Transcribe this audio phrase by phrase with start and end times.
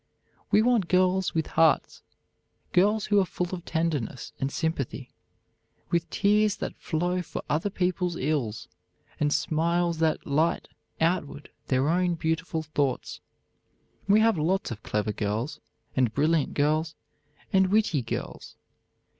[0.49, 2.01] We want girls with hearts,
[2.73, 5.11] girls who are full of tenderness and sympathy,
[5.91, 8.67] with tears that flow for other people's ills,
[9.19, 10.69] and smiles that light
[10.99, 13.19] outward their own beautiful thoughts.
[14.07, 15.59] We have lots of clever girls,
[15.95, 16.95] and brilliant girls,
[17.53, 18.55] and witty girls.